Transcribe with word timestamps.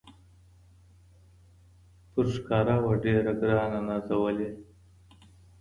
پر 2.11 2.25
ښکاري 2.35 2.75
وه 2.83 2.93
ډېر 3.05 3.23
ه 3.31 3.33
ګرانه 3.41 3.79
نازولې 3.89 4.49